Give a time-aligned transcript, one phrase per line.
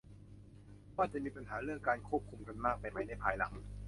[0.97, 3.53] ว่าจะมีปัญหาเรื่องการควบคุมกันมากไปไหมในภายหลัง